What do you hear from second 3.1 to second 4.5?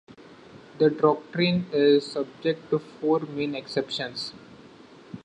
main exceptions.